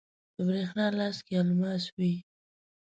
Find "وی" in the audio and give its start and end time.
1.95-2.13